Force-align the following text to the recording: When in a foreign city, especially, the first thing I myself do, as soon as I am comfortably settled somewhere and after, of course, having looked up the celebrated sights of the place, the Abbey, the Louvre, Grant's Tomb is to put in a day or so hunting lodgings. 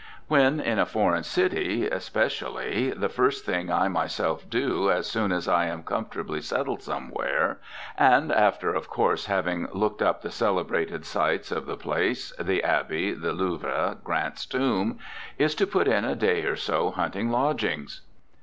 When 0.27 0.59
in 0.59 0.79
a 0.79 0.87
foreign 0.87 1.21
city, 1.21 1.85
especially, 1.87 2.89
the 2.89 3.07
first 3.07 3.45
thing 3.45 3.71
I 3.71 3.87
myself 3.87 4.49
do, 4.49 4.89
as 4.89 5.05
soon 5.05 5.31
as 5.31 5.47
I 5.47 5.65
am 5.67 5.83
comfortably 5.83 6.41
settled 6.41 6.81
somewhere 6.81 7.59
and 7.95 8.31
after, 8.31 8.73
of 8.73 8.89
course, 8.89 9.27
having 9.27 9.67
looked 9.73 10.01
up 10.01 10.23
the 10.23 10.31
celebrated 10.31 11.05
sights 11.05 11.51
of 11.51 11.67
the 11.67 11.77
place, 11.77 12.33
the 12.39 12.63
Abbey, 12.63 13.13
the 13.13 13.33
Louvre, 13.33 13.95
Grant's 14.03 14.47
Tomb 14.47 14.97
is 15.37 15.53
to 15.53 15.67
put 15.67 15.87
in 15.87 16.03
a 16.03 16.15
day 16.15 16.45
or 16.45 16.55
so 16.55 16.89
hunting 16.89 17.29
lodgings. 17.29 18.01